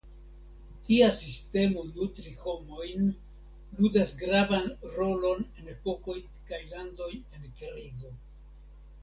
Tia 0.85 1.09
sistemo 1.17 1.83
nutri 1.89 2.33
homojn 2.45 3.11
ludas 3.81 4.15
gravan 4.23 4.73
rolon 4.97 5.45
en 5.61 5.69
epokoj 5.77 6.17
kaj 6.51 6.63
landoj 6.73 7.13
en 7.21 7.47
krizo. 7.63 8.17